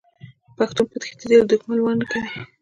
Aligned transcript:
پښتون 0.57 0.85
په 0.91 0.97
تښتیدلي 1.01 1.37
دښمن 1.51 1.79
وار 1.81 1.95
نه 2.01 2.05
کوي. 2.11 2.29